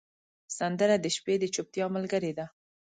سندره 0.57 0.95
د 1.01 1.05
شپې 1.15 1.35
د 1.39 1.45
چوپتیا 1.53 1.85
ملګرې 1.95 2.31
ده 2.37 2.45